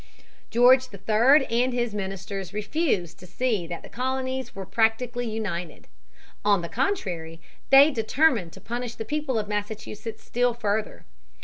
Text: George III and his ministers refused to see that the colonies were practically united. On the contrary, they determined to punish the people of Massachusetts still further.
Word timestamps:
George 0.49 0.87
III 0.91 1.45
and 1.63 1.73
his 1.73 1.93
ministers 1.93 2.53
refused 2.55 3.19
to 3.19 3.27
see 3.27 3.67
that 3.67 3.83
the 3.83 3.87
colonies 3.87 4.55
were 4.55 4.65
practically 4.65 5.29
united. 5.29 5.87
On 6.43 6.63
the 6.63 6.69
contrary, 6.69 7.39
they 7.69 7.91
determined 7.91 8.51
to 8.53 8.61
punish 8.61 8.95
the 8.95 9.05
people 9.05 9.37
of 9.37 9.47
Massachusetts 9.47 10.23
still 10.23 10.55
further. 10.55 11.05